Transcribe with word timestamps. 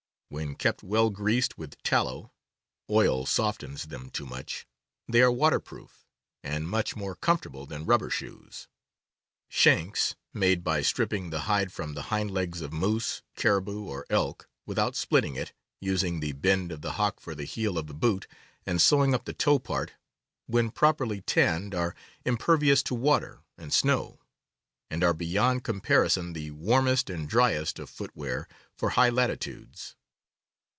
When 0.33 0.55
kept 0.55 0.81
well 0.81 1.09
greased 1.09 1.57
with 1.57 1.77
tallow 1.83 2.31
(oil" 2.89 3.25
P 3.25 3.25
k" 3.25 3.25
d 3.25 3.29
softens 3.31 3.83
them 3.87 4.09
too 4.09 4.25
much) 4.25 4.65
they 5.05 5.21
are 5.21 5.29
water 5.29 5.59
«<5Vi 5.59 5.59
ir» 5.59 5.59
proof, 5.67 6.05
and 6.41 6.69
much 6.69 6.95
more 6.95 7.17
comfortable 7.17 7.65
than 7.65 7.85
rubber 7.85 8.09
shoes." 8.09 8.69
Shanks" 9.49 10.15
made 10.33 10.63
by 10.63 10.83
strip 10.83 11.09
ping 11.09 11.31
the 11.31 11.41
hide 11.51 11.73
from 11.73 11.95
the 11.95 12.03
hind 12.03 12.31
legs 12.31 12.61
of 12.61 12.71
moose, 12.71 13.21
caribou, 13.35 13.83
or 13.83 14.05
elk, 14.09 14.47
without 14.65 14.95
splitting 14.95 15.35
it, 15.35 15.51
using 15.81 16.21
the 16.21 16.31
bend 16.31 16.71
of 16.71 16.79
the 16.81 16.93
hock 16.93 17.19
for 17.19 17.35
the 17.35 17.43
heel 17.43 17.77
of 17.77 17.87
the 17.87 17.93
boot, 17.93 18.25
and 18.65 18.81
sewing 18.81 19.13
up 19.13 19.25
the 19.25 19.33
toe 19.33 19.59
part, 19.59 19.91
when 20.47 20.71
properly 20.71 21.19
tanned 21.19 21.75
are 21.75 21.93
impervious 22.23 22.81
to 22.83 22.95
w^ater 22.95 23.41
and 23.57 23.73
snow, 23.73 24.21
and 24.89 25.03
are 25.03 25.13
beyond 25.13 25.65
comparison 25.65 26.31
the 26.31 26.51
warmest 26.51 27.09
and 27.09 27.27
driest 27.27 27.79
of 27.79 27.89
footwear 27.89 28.47
for 28.77 28.91
high 28.91 29.09
latitudes. 29.09 29.97